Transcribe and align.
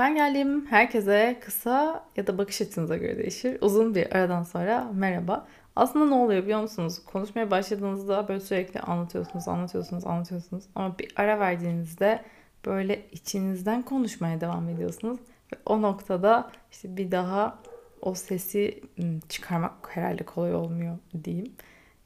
Ben 0.00 0.14
geldim. 0.14 0.66
Herkese 0.66 1.40
kısa 1.40 2.04
ya 2.16 2.26
da 2.26 2.38
bakış 2.38 2.60
açınıza 2.60 2.96
göre 2.96 3.18
değişir. 3.18 3.58
Uzun 3.60 3.94
bir 3.94 4.16
aradan 4.16 4.42
sonra 4.42 4.90
merhaba. 4.94 5.46
Aslında 5.76 6.06
ne 6.06 6.14
oluyor 6.14 6.42
biliyor 6.42 6.60
musunuz? 6.60 7.04
Konuşmaya 7.06 7.50
başladığınızda 7.50 8.28
böyle 8.28 8.40
sürekli 8.40 8.80
anlatıyorsunuz, 8.80 9.48
anlatıyorsunuz, 9.48 10.06
anlatıyorsunuz. 10.06 10.64
Ama 10.74 10.98
bir 10.98 11.12
ara 11.16 11.40
verdiğinizde 11.40 12.22
böyle 12.66 13.06
içinizden 13.12 13.82
konuşmaya 13.82 14.40
devam 14.40 14.68
ediyorsunuz. 14.68 15.18
Ve 15.52 15.58
o 15.66 15.82
noktada 15.82 16.50
işte 16.70 16.96
bir 16.96 17.10
daha 17.10 17.58
o 18.02 18.14
sesi 18.14 18.80
çıkarmak 19.28 19.96
herhalde 19.96 20.24
kolay 20.24 20.54
olmuyor 20.54 20.98
diyeyim. 21.24 21.52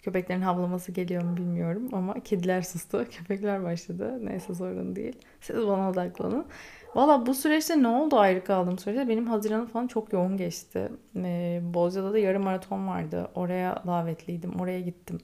Köpeklerin 0.02 0.42
havlaması 0.42 0.92
geliyor 0.92 1.22
mu 1.22 1.36
bilmiyorum 1.36 1.88
ama 1.92 2.14
kediler 2.20 2.62
sustu, 2.62 3.06
köpekler 3.10 3.64
başladı. 3.64 4.26
Neyse 4.26 4.54
sorun 4.54 4.96
değil. 4.96 5.18
Siz 5.40 5.56
bana 5.56 5.90
odaklanın. 5.90 6.46
Valla 6.94 7.26
bu 7.26 7.34
süreçte 7.34 7.82
ne 7.82 7.88
oldu 7.88 8.18
ayrı 8.18 8.44
kaldığım 8.44 8.78
süreçte? 8.78 9.08
Benim 9.08 9.26
Haziran'ım 9.26 9.66
falan 9.66 9.86
çok 9.86 10.12
yoğun 10.12 10.36
geçti. 10.36 10.88
Ee, 11.16 11.60
Bozca'da 11.62 12.12
da 12.12 12.18
yarım 12.18 12.42
maraton 12.42 12.88
vardı. 12.88 13.28
Oraya 13.34 13.82
davetliydim. 13.86 14.60
Oraya 14.60 14.80
gittim. 14.80 15.18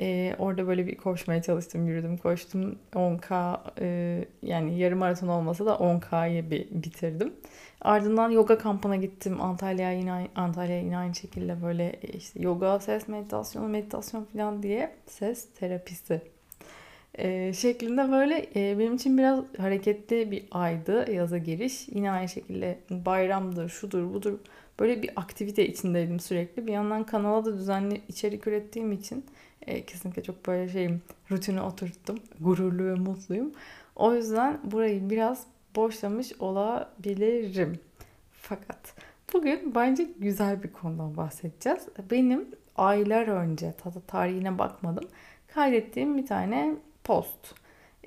Ee, 0.00 0.34
orada 0.38 0.66
böyle 0.66 0.86
bir 0.86 0.96
koşmaya 0.96 1.42
çalıştım, 1.42 1.86
yürüdüm, 1.86 2.16
koştum. 2.16 2.78
10K 2.92 3.58
e, 3.80 4.24
yani 4.42 4.78
yarım 4.78 4.98
maraton 4.98 5.28
olmasa 5.28 5.66
da 5.66 5.72
10K'yı 5.72 6.50
bir 6.50 6.68
bitirdim. 6.70 7.34
Ardından 7.80 8.30
yoga 8.30 8.58
kampına 8.58 8.96
gittim. 8.96 9.40
Antalya'ya 9.40 9.98
yine 9.98 10.28
Antalya'ya 10.34 10.82
yine 10.82 10.98
aynı 10.98 11.14
şekilde 11.14 11.62
böyle 11.62 12.00
işte 12.02 12.42
yoga, 12.42 12.80
ses 12.80 13.08
meditasyonu, 13.08 13.68
meditasyon 13.68 14.24
falan 14.24 14.62
diye 14.62 14.96
ses 15.06 15.54
terapisi 15.54 16.22
e, 17.18 17.52
şeklinde 17.52 18.10
böyle 18.10 18.46
e, 18.56 18.78
benim 18.78 18.94
için 18.94 19.18
biraz 19.18 19.44
hareketli 19.58 20.30
bir 20.30 20.44
aydı 20.50 21.12
yaza 21.12 21.38
giriş. 21.38 21.88
Yine 21.88 22.10
aynı 22.10 22.28
şekilde 22.28 22.78
bayramdır, 22.90 23.68
şudur, 23.68 24.14
budur 24.14 24.38
böyle 24.80 25.02
bir 25.02 25.10
aktivite 25.16 25.68
içindeydim 25.68 26.20
sürekli. 26.20 26.66
Bir 26.66 26.72
yandan 26.72 27.04
kanala 27.04 27.44
da 27.44 27.58
düzenli 27.58 28.00
içerik 28.08 28.46
ürettiğim 28.46 28.92
için 28.92 29.24
e, 29.66 29.84
kesinlikle 29.84 30.22
çok 30.22 30.46
böyle 30.46 30.68
şeyim 30.68 31.02
rutine 31.30 31.62
oturttum. 31.62 32.18
Gururlu 32.40 32.84
ve 32.84 32.94
mutluyum. 32.94 33.52
O 33.96 34.14
yüzden 34.14 34.58
burayı 34.64 35.10
biraz 35.10 35.46
boşlamış 35.76 36.32
olabilirim. 36.40 37.78
Fakat 38.32 38.94
bugün 39.32 39.74
bence 39.74 40.08
güzel 40.18 40.62
bir 40.62 40.72
konudan 40.72 41.16
bahsedeceğiz. 41.16 41.88
Benim 42.10 42.48
aylar 42.76 43.28
önce, 43.28 43.72
tadı 43.72 44.02
tarihine 44.06 44.58
bakmadım, 44.58 45.08
kaydettiğim 45.46 46.16
bir 46.16 46.26
tane 46.26 46.76
post. 47.06 47.54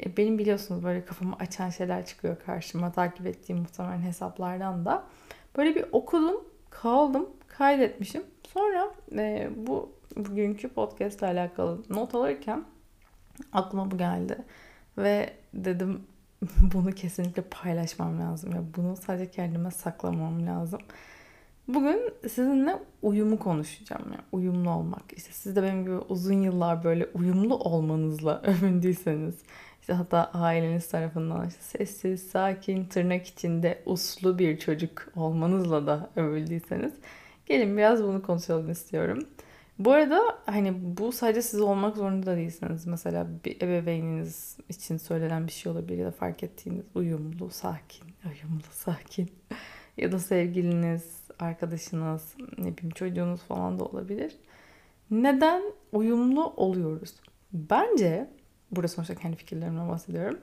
E, 0.05 0.17
benim 0.17 0.37
biliyorsunuz 0.37 0.83
böyle 0.83 1.05
kafamı 1.05 1.35
açan 1.39 1.69
şeyler 1.69 2.05
çıkıyor 2.05 2.37
karşıma. 2.45 2.91
Takip 2.91 3.27
ettiğim 3.27 3.59
muhtemelen 3.59 4.01
hesaplardan 4.01 4.85
da. 4.85 5.03
Böyle 5.57 5.75
bir 5.75 5.85
okudum, 5.91 6.43
kaldım, 6.69 7.29
kaydetmişim. 7.47 8.23
Sonra 8.53 8.91
e, 9.17 9.49
bu 9.55 9.91
bugünkü 10.15 10.69
podcast 10.69 11.19
ile 11.19 11.27
alakalı 11.27 11.83
not 11.89 12.15
alırken 12.15 12.63
aklıma 13.53 13.91
bu 13.91 13.97
geldi. 13.97 14.37
Ve 14.97 15.33
dedim 15.53 16.03
bunu 16.73 16.91
kesinlikle 16.91 17.41
paylaşmam 17.41 18.19
lazım. 18.19 18.51
Ya 18.55 18.61
bunu 18.77 18.95
sadece 18.95 19.31
kendime 19.31 19.71
saklamam 19.71 20.47
lazım. 20.47 20.79
Bugün 21.73 22.13
sizinle 22.21 22.79
uyumu 23.01 23.39
konuşacağım. 23.39 24.03
Yani 24.11 24.21
uyumlu 24.31 24.69
olmak. 24.69 25.03
İşte 25.17 25.31
siz 25.31 25.55
de 25.55 25.63
benim 25.63 25.83
gibi 25.83 25.97
uzun 25.97 26.33
yıllar 26.33 26.83
böyle 26.83 27.05
uyumlu 27.13 27.55
olmanızla 27.55 28.41
övündüyseniz 28.43 29.35
işte 29.81 29.93
hatta 29.93 30.31
aileniz 30.33 30.87
tarafından 30.87 31.47
işte 31.47 31.61
sessiz, 31.61 32.27
sakin, 32.31 32.85
tırnak 32.85 33.27
içinde 33.27 33.81
uslu 33.85 34.39
bir 34.39 34.59
çocuk 34.59 35.07
olmanızla 35.15 35.87
da 35.87 36.09
övüldüyseniz 36.15 36.93
gelin 37.45 37.77
biraz 37.77 38.03
bunu 38.03 38.21
konuşalım 38.21 38.71
istiyorum. 38.71 39.19
Bu 39.79 39.91
arada 39.91 40.21
hani 40.45 40.97
bu 40.97 41.11
sadece 41.11 41.41
siz 41.41 41.61
olmak 41.61 41.97
zorunda 41.97 42.25
da 42.25 42.35
değilsiniz. 42.35 42.85
Mesela 42.85 43.27
bir 43.45 43.61
ebeveyniniz 43.61 44.57
için 44.69 44.97
söylenen 44.97 45.47
bir 45.47 45.51
şey 45.51 45.71
olabilir 45.71 45.97
ya 45.97 46.05
da 46.05 46.11
fark 46.11 46.43
ettiğiniz 46.43 46.85
uyumlu, 46.95 47.49
sakin, 47.49 48.07
uyumlu, 48.25 48.63
sakin 48.71 49.29
ya 49.97 50.11
da 50.11 50.19
sevgiliniz, 50.19 51.18
arkadaşınız, 51.39 52.35
ne 52.57 52.77
bileyim 52.77 52.89
çocuğunuz 52.95 53.41
falan 53.41 53.79
da 53.79 53.83
olabilir. 53.85 54.37
Neden 55.11 55.63
uyumlu 55.91 56.45
oluyoruz? 56.45 57.15
Bence, 57.53 58.29
burada 58.71 58.87
sonuçta 58.87 59.15
kendi 59.15 59.35
fikirlerimden 59.35 59.89
bahsediyorum. 59.89 60.39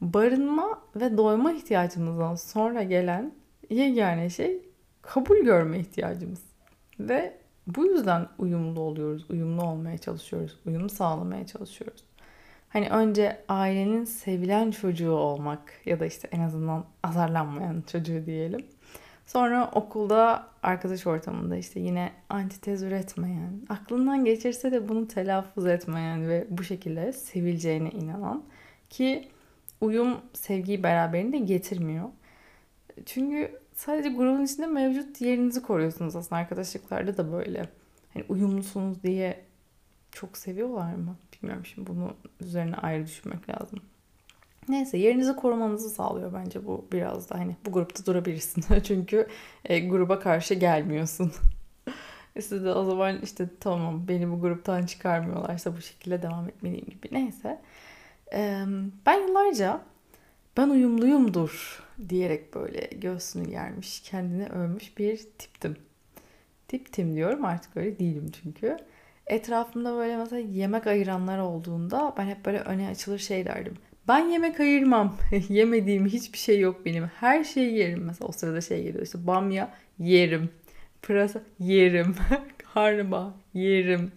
Barınma 0.00 0.82
ve 0.96 1.16
doyma 1.16 1.52
ihtiyacımızdan 1.52 2.34
sonra 2.34 2.82
gelen 2.82 3.32
yegane 3.70 4.30
şey 4.30 4.62
kabul 5.02 5.36
görme 5.36 5.78
ihtiyacımız. 5.78 6.42
Ve 7.00 7.38
bu 7.66 7.86
yüzden 7.86 8.28
uyumlu 8.38 8.80
oluyoruz, 8.80 9.30
uyumlu 9.30 9.62
olmaya 9.62 9.98
çalışıyoruz, 9.98 10.58
uyum 10.66 10.90
sağlamaya 10.90 11.46
çalışıyoruz. 11.46 12.04
Hani 12.68 12.88
önce 12.88 13.44
ailenin 13.48 14.04
sevilen 14.04 14.70
çocuğu 14.70 15.12
olmak 15.12 15.72
ya 15.84 16.00
da 16.00 16.06
işte 16.06 16.28
en 16.32 16.40
azından 16.40 16.84
azarlanmayan 17.02 17.82
çocuğu 17.86 18.26
diyelim. 18.26 18.66
Sonra 19.26 19.70
okulda 19.74 20.46
arkadaş 20.62 21.06
ortamında 21.06 21.56
işte 21.56 21.80
yine 21.80 22.12
antitez 22.28 22.82
üretmeyen, 22.82 23.60
aklından 23.68 24.24
geçirse 24.24 24.72
de 24.72 24.88
bunu 24.88 25.08
telaffuz 25.08 25.66
etmeyen 25.66 26.28
ve 26.28 26.46
bu 26.50 26.64
şekilde 26.64 27.12
sevileceğine 27.12 27.90
inanan 27.90 28.44
ki 28.90 29.28
uyum 29.80 30.16
sevgiyi 30.32 30.82
beraberinde 30.82 31.38
getirmiyor. 31.38 32.08
Çünkü 33.06 33.60
sadece 33.74 34.08
grubun 34.08 34.44
içinde 34.44 34.66
mevcut 34.66 35.20
yerinizi 35.20 35.62
koruyorsunuz 35.62 36.16
aslında 36.16 36.40
arkadaşlıklarda 36.40 37.16
da 37.16 37.32
böyle. 37.32 37.68
Hani 38.14 38.24
uyumlusunuz 38.28 39.02
diye 39.02 39.44
çok 40.12 40.36
seviyorlar 40.36 40.94
mı? 40.94 41.16
Bilmiyorum 41.32 41.66
şimdi 41.66 41.90
bunu 41.90 42.14
üzerine 42.40 42.76
ayrı 42.76 43.06
düşünmek 43.06 43.48
lazım. 43.48 43.80
Neyse 44.68 44.98
yerinizi 44.98 45.36
korumanızı 45.36 45.90
sağlıyor 45.90 46.32
bence 46.34 46.66
bu 46.66 46.86
biraz 46.92 47.30
da 47.30 47.38
hani 47.38 47.56
bu 47.66 47.72
grupta 47.72 48.06
durabilirsin. 48.06 48.80
Çünkü 48.84 49.26
e, 49.64 49.80
gruba 49.80 50.18
karşı 50.18 50.54
gelmiyorsun. 50.54 51.32
e 52.36 52.42
siz 52.42 52.64
de 52.64 52.72
o 52.72 52.84
zaman 52.84 53.20
işte 53.22 53.48
tamam 53.60 54.08
beni 54.08 54.30
bu 54.30 54.40
gruptan 54.40 54.86
çıkarmıyorlarsa 54.86 55.76
bu 55.76 55.80
şekilde 55.80 56.22
devam 56.22 56.48
etmeliyim 56.48 56.86
gibi. 56.86 57.08
Neyse. 57.12 57.62
E, 58.32 58.64
ben 59.06 59.28
yıllarca 59.28 59.80
ben 60.56 60.68
uyumluyumdur 60.68 61.82
diyerek 62.08 62.54
böyle 62.54 62.80
göğsünü 62.80 63.50
germiş, 63.50 64.00
kendini 64.00 64.46
övmüş 64.46 64.98
bir 64.98 65.16
tiptim. 65.38 65.76
Tiptim 66.68 67.14
diyorum 67.16 67.44
artık 67.44 67.76
öyle 67.76 67.98
değilim 67.98 68.30
çünkü. 68.42 68.76
Etrafımda 69.26 69.96
böyle 69.96 70.16
mesela 70.16 70.38
yemek 70.38 70.86
ayıranlar 70.86 71.38
olduğunda 71.38 72.14
ben 72.18 72.26
hep 72.26 72.44
böyle 72.44 72.60
öne 72.60 72.88
açılır 72.88 73.18
şey 73.18 73.46
derdim. 73.46 73.74
Ben 74.08 74.28
yemek 74.28 74.60
ayırmam. 74.60 75.16
Yemediğim 75.48 76.06
hiçbir 76.06 76.38
şey 76.38 76.60
yok 76.60 76.84
benim. 76.84 77.04
Her 77.04 77.44
şeyi 77.44 77.74
yerim. 77.74 78.04
Mesela 78.04 78.28
o 78.28 78.32
sırada 78.32 78.60
şey 78.60 78.82
geliyor 78.82 79.04
işte 79.04 79.26
bamya 79.26 79.74
yerim. 79.98 80.50
Pırasa 81.02 81.42
yerim. 81.58 82.14
Karnabahar 82.74 83.32
yerim. 83.54 84.12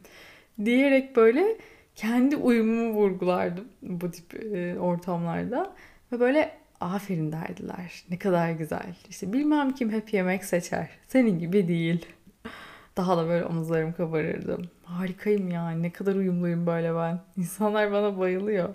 Diyerek 0.65 1.15
böyle 1.15 1.57
kendi 1.95 2.35
uyumumu 2.35 2.93
vurgulardım 2.93 3.65
bu 3.81 4.11
tip 4.11 4.43
e, 4.43 4.79
ortamlarda. 4.79 5.73
Ve 6.11 6.19
böyle 6.19 6.51
aferin 6.79 7.31
derdiler. 7.31 8.03
Ne 8.09 8.17
kadar 8.19 8.51
güzel. 8.51 8.95
İşte 9.09 9.33
bilmem 9.33 9.71
kim 9.71 9.91
hep 9.91 10.13
yemek 10.13 10.45
seçer. 10.45 10.89
Senin 11.07 11.39
gibi 11.39 11.67
değil. 11.67 12.05
Daha 12.97 13.17
da 13.17 13.27
böyle 13.27 13.45
omuzlarım 13.45 13.93
kabarırdı. 13.93 14.61
Harikayım 14.83 15.51
ya. 15.51 15.69
Ne 15.69 15.91
kadar 15.91 16.15
uyumluyum 16.15 16.67
böyle 16.67 16.95
ben. 16.95 17.19
İnsanlar 17.37 17.91
bana 17.91 18.19
bayılıyor. 18.19 18.69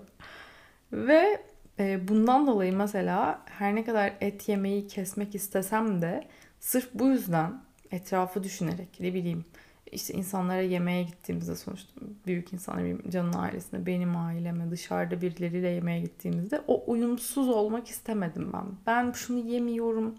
Ve 0.93 1.43
e, 1.79 2.09
bundan 2.09 2.47
dolayı 2.47 2.77
mesela 2.77 3.43
her 3.47 3.75
ne 3.75 3.85
kadar 3.85 4.13
et 4.21 4.49
yemeyi 4.49 4.87
kesmek 4.87 5.35
istesem 5.35 6.03
de 6.03 6.25
sırf 6.61 6.91
bu 6.95 7.07
yüzden 7.07 7.63
etrafı 7.91 8.43
düşünerek 8.43 9.01
ne 9.01 9.15
bileyim 9.15 9.45
işte 9.95 10.15
insanlara 10.15 10.61
yemeğe 10.61 11.03
gittiğimizde 11.03 11.57
sonuçta 11.57 12.01
büyük 12.27 12.53
insanlar 12.53 13.11
canın 13.11 13.33
ailesine, 13.33 13.87
benim 13.87 14.17
aileme, 14.17 14.71
dışarıda 14.71 15.21
birileriyle 15.21 15.69
yemeğe 15.69 16.01
gittiğimizde 16.01 16.61
o 16.67 16.85
uyumsuz 16.87 17.49
olmak 17.49 17.89
istemedim 17.89 18.53
ben. 18.53 18.65
Ben 18.87 19.13
şunu 19.13 19.39
yemiyorum 19.39 20.15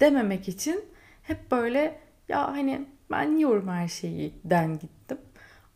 dememek 0.00 0.48
için 0.48 0.84
hep 1.22 1.50
böyle 1.50 2.00
ya 2.28 2.52
hani 2.52 2.86
ben 3.10 3.36
yiyorum 3.36 3.68
her 3.68 3.88
şeyi 3.88 4.34
den 4.44 4.78
gittim. 4.78 5.18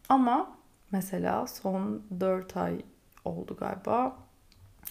Ama 0.09 0.59
mesela 0.93 1.47
son 1.47 2.03
4 2.21 2.57
ay 2.57 2.81
oldu 3.29 3.57
galiba. 3.61 4.17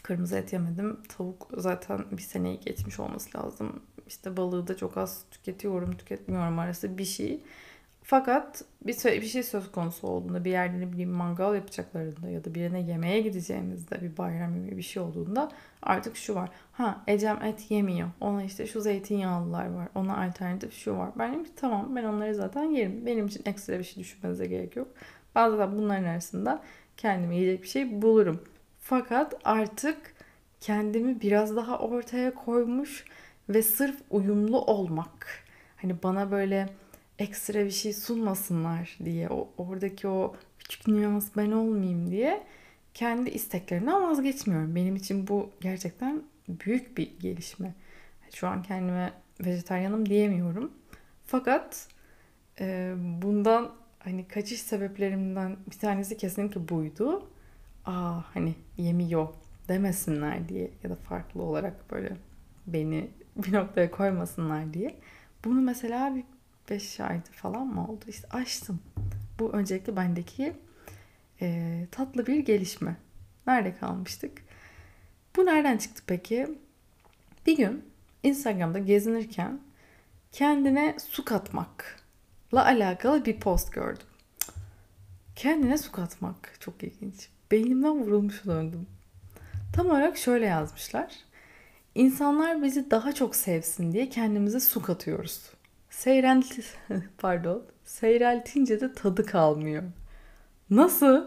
Kırmızı 0.03 0.37
et 0.37 0.53
yemedim. 0.53 0.99
Tavuk 1.17 1.47
zaten 1.57 2.05
bir 2.11 2.21
seneyi 2.21 2.59
geçmiş 2.59 2.99
olması 2.99 3.37
lazım. 3.37 3.81
İşte 4.07 4.37
balığı 4.37 4.67
da 4.67 4.77
çok 4.77 4.97
az 4.97 5.23
tüketiyorum, 5.31 5.97
tüketmiyorum 5.97 6.59
arası 6.59 6.97
bir 6.97 7.05
şey. 7.05 7.41
Fakat 8.09 8.63
bir, 8.85 9.21
bir 9.21 9.27
şey 9.27 9.43
söz 9.43 9.71
konusu 9.71 10.07
olduğunda 10.07 10.45
bir 10.45 10.51
yerde 10.51 10.79
ne 10.79 10.91
bileyim 10.91 11.09
mangal 11.09 11.55
yapacaklarında 11.55 12.29
ya 12.29 12.45
da 12.45 12.55
birine 12.55 12.81
yemeğe 12.81 13.21
gideceğinizde 13.21 14.01
bir 14.01 14.17
bayram 14.17 14.55
yemeği 14.55 14.77
bir 14.77 14.81
şey 14.81 15.03
olduğunda 15.03 15.51
artık 15.81 16.17
şu 16.17 16.35
var. 16.35 16.49
Ha 16.71 17.03
Ecem 17.07 17.43
et 17.43 17.71
yemiyor. 17.71 18.09
Ona 18.21 18.43
işte 18.43 18.67
şu 18.67 18.81
zeytinyağlılar 18.81 19.73
var. 19.73 19.87
Ona 19.95 20.25
alternatif 20.25 20.73
şu 20.73 20.97
var. 20.97 21.09
Ben 21.19 21.31
dedim 21.33 21.43
ki 21.43 21.51
tamam 21.55 21.95
ben 21.95 22.03
onları 22.03 22.35
zaten 22.35 22.63
yerim. 22.63 23.05
Benim 23.05 23.25
için 23.25 23.41
ekstra 23.45 23.79
bir 23.79 23.83
şey 23.83 24.03
düşünmenize 24.03 24.45
gerek 24.45 24.75
yok. 24.75 24.87
Ben 25.35 25.49
zaten 25.49 25.77
bunların 25.77 26.03
arasında 26.03 26.61
kendime 26.97 27.35
yiyecek 27.35 27.63
bir 27.63 27.67
şey 27.67 28.01
bulurum. 28.01 28.43
Fakat 28.79 29.35
artık 29.43 29.97
kendimi 30.61 31.21
biraz 31.21 31.55
daha 31.55 31.79
ortaya 31.79 32.33
koymuş 32.33 33.05
ve 33.49 33.63
sırf 33.63 33.95
uyumlu 34.09 34.61
olmak. 34.61 35.43
Hani 35.75 36.03
bana 36.03 36.31
böyle 36.31 36.69
ekstra 37.19 37.65
bir 37.65 37.71
şey 37.71 37.93
sunmasınlar 37.93 38.97
diye 39.05 39.29
o 39.29 39.49
oradaki 39.57 40.07
o 40.07 40.35
küçük 40.59 40.87
nüans 40.87 41.29
ben 41.37 41.51
olmayayım 41.51 42.11
diye 42.11 42.43
kendi 42.93 43.29
isteklerimden 43.29 44.03
vazgeçmiyorum. 44.03 44.75
Benim 44.75 44.95
için 44.95 45.27
bu 45.27 45.49
gerçekten 45.61 46.23
büyük 46.47 46.97
bir 46.97 47.19
gelişme. 47.19 47.73
Şu 48.33 48.47
an 48.47 48.63
kendime 48.63 49.13
vejetaryanım 49.39 50.09
diyemiyorum. 50.09 50.71
Fakat 51.25 51.87
e, 52.59 52.93
bundan 53.21 53.71
hani 53.99 54.27
kaçış 54.27 54.61
sebeplerimden 54.61 55.57
bir 55.71 55.77
tanesi 55.77 56.17
kesinlikle 56.17 56.69
buydu. 56.69 57.29
Aa 57.85 58.21
hani 58.33 58.55
yemiyor 58.77 59.27
demesinler 59.67 60.49
diye 60.49 60.71
ya 60.83 60.89
da 60.89 60.95
farklı 60.95 61.41
olarak 61.43 61.91
böyle 61.91 62.17
beni 62.67 63.09
bir 63.35 63.53
noktaya 63.53 63.91
koymasınlar 63.91 64.73
diye. 64.73 64.95
Bunu 65.45 65.61
mesela 65.61 66.15
bir 66.15 66.23
5 66.69 66.99
aydır 66.99 67.33
falan 67.33 67.67
mı 67.67 67.87
oldu? 67.87 68.05
İşte 68.07 68.27
açtım. 68.27 68.79
Bu 69.39 69.53
öncelikle 69.53 69.95
bendeki 69.95 70.53
e, 71.41 71.87
tatlı 71.91 72.27
bir 72.27 72.39
gelişme. 72.39 72.95
Nerede 73.47 73.75
kalmıştık? 73.75 74.41
Bu 75.35 75.45
nereden 75.45 75.77
çıktı 75.77 76.03
peki? 76.07 76.47
Bir 77.45 77.57
gün 77.57 77.85
Instagram'da 78.23 78.79
gezinirken 78.79 79.59
kendine 80.31 80.97
su 80.99 81.25
katmakla 81.25 82.06
alakalı 82.55 83.25
bir 83.25 83.39
post 83.39 83.73
gördüm. 83.73 84.07
Kendine 85.35 85.77
su 85.77 85.91
katmak 85.91 86.53
çok 86.59 86.83
ilginç. 86.83 87.29
Beynimden 87.51 87.91
vurulmuş 87.91 88.45
döndüm. 88.45 88.87
Tam 89.73 89.89
olarak 89.89 90.17
şöyle 90.17 90.45
yazmışlar. 90.45 91.15
İnsanlar 91.95 92.63
bizi 92.63 92.91
daha 92.91 93.13
çok 93.13 93.35
sevsin 93.35 93.91
diye 93.91 94.09
kendimize 94.09 94.59
su 94.59 94.81
katıyoruz. 94.81 95.41
Seyrelti 95.89 96.63
pardon. 97.17 97.63
Seyreltince 97.85 98.81
de 98.81 98.93
tadı 98.93 99.25
kalmıyor. 99.25 99.83
Nasıl? 100.69 101.25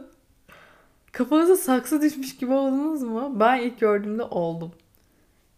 Kafanıza 1.12 1.56
saksı 1.56 2.02
düşmüş 2.02 2.36
gibi 2.36 2.52
oldunuz 2.52 3.02
mu? 3.02 3.40
Ben 3.40 3.60
ilk 3.60 3.80
gördüğümde 3.80 4.22
oldum. 4.22 4.72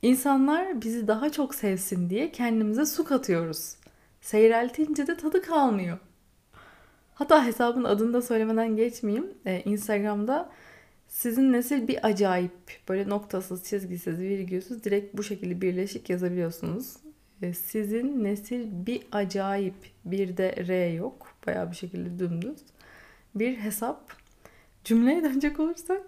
İnsanlar 0.03 0.83
bizi 0.83 1.09
daha 1.09 1.33
çok 1.33 1.55
sevsin 1.55 2.11
diye 2.11 2.33
kendimize 2.33 2.87
su 2.87 3.05
katıyoruz. 3.05 3.77
Seyreltince 4.23 5.07
de 5.07 5.17
tadı 5.17 5.43
kalmıyor. 5.43 5.99
Hatta 7.15 7.47
hesabın 7.47 7.85
adını 7.85 8.13
da 8.13 8.23
söylemeden 8.23 8.77
geçmeyeyim. 8.77 9.35
Ee, 9.47 9.63
Instagram'da 9.65 10.53
sizin 11.09 11.53
nesil 11.53 11.89
bir 11.89 12.07
acayip 12.07 12.53
böyle 12.89 13.09
noktasız, 13.09 13.65
çizgisiz, 13.65 14.19
virgülsüz 14.19 14.85
direkt 14.85 15.17
bu 15.17 15.23
şekilde 15.23 15.61
birleşik 15.61 16.11
yazabiliyorsunuz. 16.11 16.97
Ee, 17.43 17.53
sizin 17.55 18.25
nesil 18.25 18.87
bir 18.87 19.03
acayip 19.13 19.75
bir 20.05 20.37
de 20.37 20.55
R 20.69 20.93
yok. 20.93 21.35
Bayağı 21.47 21.71
bir 21.71 21.77
şekilde 21.77 22.19
dümdüz. 22.19 22.59
Bir 23.35 23.57
hesap. 23.57 24.13
Cümleye 24.85 25.25
dönecek 25.25 25.61
olursak 25.61 26.03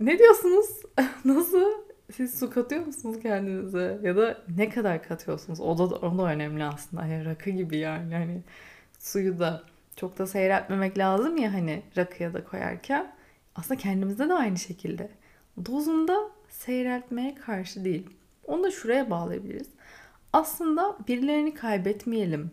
ne 0.00 0.18
diyorsunuz? 0.18 0.68
Nasıl? 1.24 1.72
Siz 2.12 2.38
su 2.38 2.50
katıyor 2.50 2.86
musunuz 2.86 3.16
kendinize? 3.22 4.00
Ya 4.02 4.16
da 4.16 4.38
ne 4.56 4.68
kadar 4.68 5.02
katıyorsunuz? 5.02 5.60
O 5.60 5.78
da, 5.78 5.82
o 5.82 6.18
da 6.18 6.22
önemli 6.22 6.64
aslında. 6.64 7.06
Yani 7.06 7.24
rakı 7.24 7.50
gibi 7.50 7.76
yani. 7.76 8.14
Hani 8.14 8.42
suyu 8.98 9.38
da 9.38 9.62
çok 9.96 10.18
da 10.18 10.26
seyretmemek 10.26 10.98
lazım 10.98 11.36
ya 11.36 11.52
hani 11.52 11.82
rakıya 11.96 12.34
da 12.34 12.44
koyarken. 12.44 13.14
Aslında 13.54 13.80
kendimizde 13.80 14.28
de 14.28 14.34
aynı 14.34 14.58
şekilde. 14.58 15.10
Dozunda 15.66 16.30
seyreltmeye 16.48 17.34
karşı 17.34 17.84
değil. 17.84 18.06
Onu 18.46 18.64
da 18.64 18.70
şuraya 18.70 19.10
bağlayabiliriz 19.10 19.68
aslında 20.32 20.96
birilerini 21.08 21.54
kaybetmeyelim. 21.54 22.50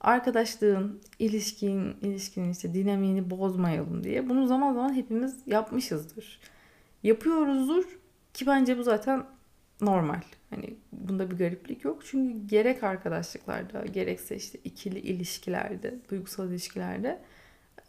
Arkadaşlığın, 0.00 1.00
ilişkin, 1.18 1.96
ilişkinin 2.02 2.52
işte 2.52 2.74
dinamiğini 2.74 3.30
bozmayalım 3.30 4.04
diye. 4.04 4.28
Bunu 4.28 4.46
zaman 4.46 4.74
zaman 4.74 4.94
hepimiz 4.94 5.36
yapmışızdır. 5.46 6.40
Yapıyoruzdur 7.02 7.84
ki 8.40 8.46
bence 8.46 8.78
bu 8.78 8.82
zaten 8.82 9.26
normal. 9.80 10.20
Hani 10.50 10.76
bunda 10.92 11.30
bir 11.30 11.36
gariplik 11.38 11.84
yok. 11.84 12.02
Çünkü 12.06 12.46
gerek 12.46 12.84
arkadaşlıklarda, 12.84 13.86
gerekse 13.86 14.36
işte 14.36 14.58
ikili 14.64 14.98
ilişkilerde, 14.98 15.98
duygusal 16.10 16.48
ilişkilerde 16.50 17.22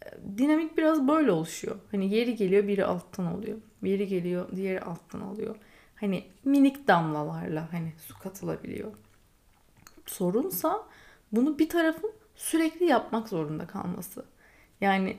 e, 0.04 0.38
dinamik 0.38 0.78
biraz 0.78 1.08
böyle 1.08 1.32
oluşuyor. 1.32 1.76
Hani 1.90 2.14
yeri 2.14 2.36
geliyor 2.36 2.68
biri 2.68 2.84
alttan 2.84 3.26
alıyor. 3.26 3.58
Yeri 3.82 4.08
geliyor 4.08 4.56
diğeri 4.56 4.80
alttan 4.80 5.20
alıyor. 5.20 5.56
Hani 5.94 6.24
minik 6.44 6.88
damlalarla 6.88 7.72
hani 7.72 7.92
su 7.98 8.18
katılabiliyor 8.18 8.92
sorunsa 10.06 10.86
bunu 11.32 11.58
bir 11.58 11.68
tarafın 11.68 12.12
sürekli 12.36 12.86
yapmak 12.86 13.28
zorunda 13.28 13.66
kalması. 13.66 14.24
Yani 14.80 15.16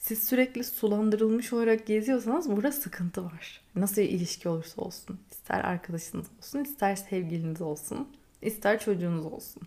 siz 0.00 0.24
sürekli 0.24 0.64
sulandırılmış 0.64 1.52
olarak 1.52 1.86
geziyorsanız 1.86 2.50
burada 2.50 2.72
sıkıntı 2.72 3.24
var. 3.24 3.60
Nasıl 3.74 4.02
bir 4.02 4.08
ilişki 4.08 4.48
olursa 4.48 4.82
olsun. 4.82 5.20
ister 5.30 5.64
arkadaşınız 5.64 6.26
olsun, 6.38 6.58
ister 6.58 6.96
sevgiliniz 6.96 7.60
olsun, 7.60 8.08
ister 8.42 8.80
çocuğunuz 8.80 9.26
olsun. 9.26 9.62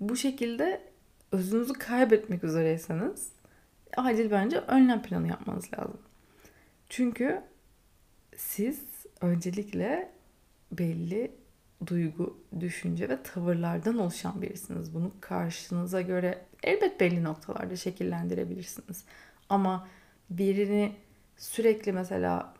Bu 0.00 0.16
şekilde 0.16 0.80
özünüzü 1.32 1.72
kaybetmek 1.72 2.44
üzereyseniz 2.44 3.28
acil 3.96 4.30
bence 4.30 4.58
önlem 4.58 5.02
planı 5.02 5.28
yapmanız 5.28 5.64
lazım. 5.78 6.00
Çünkü 6.88 7.42
siz 8.36 8.80
öncelikle 9.20 10.12
belli 10.72 11.32
duygu, 11.86 12.38
düşünce 12.60 13.08
ve 13.08 13.22
tavırlardan 13.22 13.98
oluşan 13.98 14.42
birisiniz. 14.42 14.94
Bunu 14.94 15.12
karşınıza 15.20 16.00
göre 16.00 16.44
elbet 16.62 17.00
belli 17.00 17.24
noktalarda 17.24 17.76
şekillendirebilirsiniz. 17.76 19.04
Ama 19.50 19.88
birini 20.30 20.96
sürekli 21.36 21.92
mesela 21.92 22.54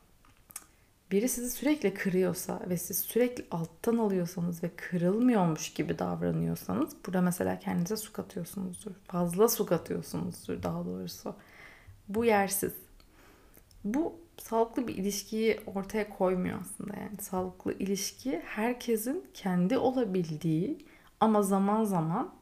biri 1.12 1.28
sizi 1.28 1.50
sürekli 1.50 1.94
kırıyorsa 1.94 2.60
ve 2.68 2.76
siz 2.76 2.98
sürekli 2.98 3.44
alttan 3.50 3.98
alıyorsanız 3.98 4.62
ve 4.62 4.70
kırılmıyormuş 4.76 5.72
gibi 5.72 5.98
davranıyorsanız 5.98 6.96
burada 7.06 7.20
mesela 7.20 7.58
kendinize 7.58 7.96
su 7.96 8.12
katıyorsunuzdur. 8.12 8.90
Fazla 9.04 9.48
su 9.48 9.66
katıyorsunuzdur 9.66 10.62
daha 10.62 10.84
doğrusu. 10.84 11.34
Bu 12.08 12.24
yersiz. 12.24 12.72
Bu 13.84 14.14
sağlıklı 14.38 14.88
bir 14.88 14.94
ilişkiyi 14.94 15.60
ortaya 15.66 16.08
koymuyor 16.08 16.60
aslında 16.60 16.96
yani. 16.96 17.16
Sağlıklı 17.20 17.72
ilişki 17.72 18.42
herkesin 18.44 19.24
kendi 19.34 19.78
olabildiği 19.78 20.78
ama 21.20 21.42
zaman 21.42 21.84
zaman 21.84 22.34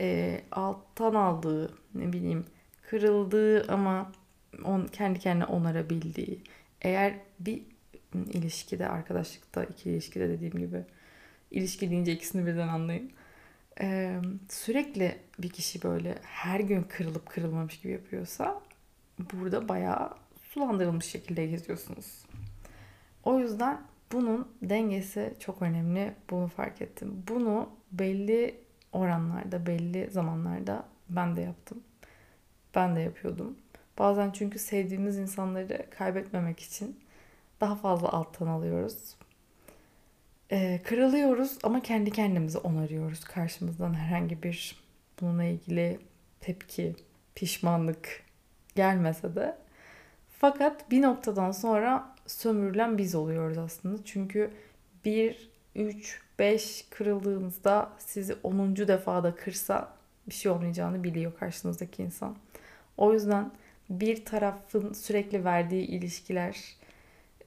e, 0.00 0.40
alttan 0.52 1.14
aldığı 1.14 1.74
ne 1.94 2.12
bileyim 2.12 2.46
kırıldığı 2.90 3.72
ama 3.72 4.12
on, 4.64 4.86
kendi 4.86 5.18
kendine 5.18 5.44
onarabildiği. 5.44 6.40
Eğer 6.82 7.14
bir 7.40 7.62
ilişkide, 8.14 8.88
arkadaşlıkta, 8.88 9.64
iki 9.64 9.90
ilişkide 9.90 10.28
dediğim 10.28 10.54
gibi 10.54 10.84
ilişki 11.50 11.90
deyince 11.90 12.12
ikisini 12.12 12.46
birden 12.46 12.68
anlayın. 12.68 13.10
Ee, 13.80 14.20
sürekli 14.48 15.18
bir 15.38 15.48
kişi 15.48 15.82
böyle 15.82 16.18
her 16.22 16.60
gün 16.60 16.82
kırılıp 16.82 17.26
kırılmamış 17.26 17.80
gibi 17.80 17.92
yapıyorsa 17.92 18.60
burada 19.32 19.68
bayağı 19.68 20.14
sulandırılmış 20.42 21.06
şekilde 21.06 21.46
geziyorsunuz. 21.46 22.24
O 23.24 23.38
yüzden 23.38 23.82
bunun 24.12 24.48
dengesi 24.62 25.34
çok 25.40 25.62
önemli. 25.62 26.14
Bunu 26.30 26.48
fark 26.48 26.82
ettim. 26.82 27.24
Bunu 27.28 27.70
belli 27.92 28.54
oranlarda, 28.92 29.66
belli 29.66 30.10
zamanlarda 30.10 30.84
ben 31.08 31.36
de 31.36 31.40
yaptım. 31.40 31.82
Ben 32.76 32.96
de 32.96 33.00
yapıyordum. 33.00 33.56
Bazen 33.98 34.30
çünkü 34.30 34.58
sevdiğimiz 34.58 35.18
insanları 35.18 35.86
kaybetmemek 35.90 36.60
için 36.60 37.00
daha 37.60 37.76
fazla 37.76 38.08
alttan 38.08 38.46
alıyoruz. 38.46 39.16
Ee, 40.52 40.80
kırılıyoruz 40.84 41.58
ama 41.62 41.82
kendi 41.82 42.10
kendimizi 42.10 42.58
onarıyoruz. 42.58 43.24
Karşımızdan 43.24 43.94
herhangi 43.94 44.42
bir 44.42 44.76
bununla 45.20 45.44
ilgili 45.44 46.00
tepki, 46.40 46.96
pişmanlık 47.34 48.22
gelmese 48.74 49.34
de 49.34 49.56
fakat 50.40 50.90
bir 50.90 51.02
noktadan 51.02 51.52
sonra 51.52 52.14
sömürülen 52.26 52.98
biz 52.98 53.14
oluyoruz 53.14 53.58
aslında. 53.58 54.04
Çünkü 54.04 54.50
1, 55.04 55.50
3, 55.74 56.20
5 56.38 56.86
kırıldığınızda 56.90 57.92
sizi 57.98 58.34
10. 58.42 58.76
defada 58.76 59.34
kırsa 59.34 59.92
bir 60.28 60.34
şey 60.34 60.52
olmayacağını 60.52 61.04
biliyor 61.04 61.32
karşınızdaki 61.38 62.02
insan. 62.02 62.36
O 62.96 63.12
yüzden 63.12 63.50
bir 63.90 64.24
tarafın 64.24 64.92
sürekli 64.92 65.44
verdiği 65.44 65.86
ilişkiler 65.86 66.76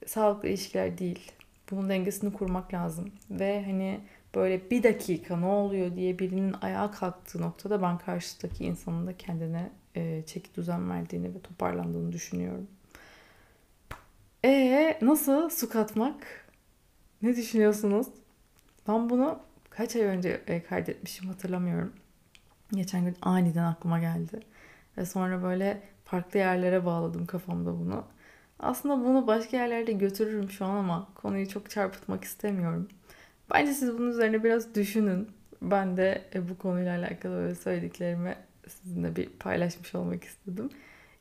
sağlıklı 0.06 0.50
ilişkiler 0.50 0.98
değil. 0.98 1.32
Bunun 1.72 1.90
dengesini 1.90 2.34
kurmak 2.34 2.74
lazım. 2.74 3.12
Ve 3.32 3.64
hani 3.66 4.00
böyle 4.36 4.72
bir 4.72 4.84
dakika 4.84 5.38
ne 5.38 5.46
oluyor 5.46 5.96
diye 5.96 6.20
birinin 6.20 6.56
ayağa 6.62 6.92
kalktığı 6.92 7.42
noktada 7.42 7.82
ben 7.82 7.98
karşıdaki 7.98 8.66
insanın 8.66 9.08
da 9.08 9.18
kendine 9.18 9.70
e, 9.96 10.24
çeki 10.26 10.56
düzen 10.56 10.90
verdiğini 10.90 11.36
ve 11.36 11.42
toparlandığını 11.42 12.12
düşünüyorum. 12.12 12.68
E 14.46 15.00
nasıl 15.02 15.50
su 15.50 15.70
katmak? 15.70 16.46
Ne 17.22 17.36
düşünüyorsunuz? 17.36 18.08
Ben 18.88 19.10
bunu 19.10 19.40
kaç 19.70 19.96
ay 19.96 20.02
önce 20.02 20.42
e, 20.48 20.64
kaydetmişim 20.64 21.28
hatırlamıyorum. 21.28 21.94
Geçen 22.72 23.06
gün 23.06 23.18
aniden 23.22 23.64
aklıma 23.64 24.00
geldi. 24.00 24.40
Ve 24.98 25.06
sonra 25.06 25.44
böyle 25.44 25.82
farklı 26.06 26.40
yerlere 26.40 26.86
bağladım 26.86 27.26
kafamda 27.26 27.80
bunu. 27.80 28.06
Aslında 28.60 29.06
bunu 29.06 29.28
başka 29.28 29.58
yerlerde 29.58 29.92
götürürüm 29.92 30.50
şu 30.50 30.66
an 30.66 30.76
ama 30.76 31.10
konuyu 31.16 31.50
çok 31.50 31.70
çarpıtmak 31.70 32.24
istemiyorum. 32.24 32.88
Bence 33.54 33.74
siz 33.74 33.94
bunun 33.98 34.10
üzerine 34.12 34.44
biraz 34.44 34.76
düşünün. 34.76 35.30
Ben 35.62 35.98
de 35.98 36.26
e, 36.36 36.50
bu 36.50 36.58
konuyla 36.58 37.00
alakalı 37.00 37.36
böyle 37.36 37.56
söylediklerimi 37.56 38.36
sizinle 38.68 39.16
bir 39.16 39.30
paylaşmış 39.30 39.96
olmak 39.96 40.24
istedim. 40.24 40.70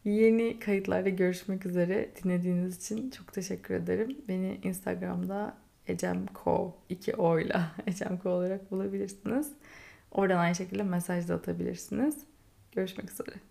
Yeni 0.05 0.59
kayıtlarda 0.61 1.09
görüşmek 1.09 1.67
üzere. 1.67 2.11
Dinlediğiniz 2.25 2.77
için 2.77 3.11
çok 3.11 3.33
teşekkür 3.33 3.75
ederim. 3.75 4.19
Beni 4.29 4.61
Instagram'da 4.63 5.57
ecemko 5.87 6.77
2 6.89 7.15
o 7.15 7.39
ile 7.41 7.61
ecemko 7.87 8.31
olarak 8.31 8.71
bulabilirsiniz. 8.71 9.53
Oradan 10.11 10.39
aynı 10.39 10.55
şekilde 10.55 10.83
mesaj 10.83 11.29
da 11.29 11.35
atabilirsiniz. 11.35 12.17
Görüşmek 12.73 13.11
üzere. 13.11 13.48